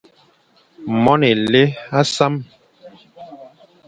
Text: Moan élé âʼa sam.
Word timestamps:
Moan 1.03 1.21
élé 1.31 1.63
âʼa 1.97 2.01
sam. 2.15 2.33